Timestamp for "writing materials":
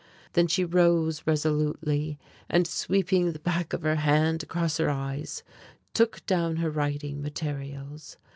6.71-8.17